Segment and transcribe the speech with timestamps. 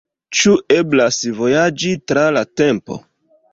[0.37, 3.01] Ĉu eblas vojaĝi tra la tempo?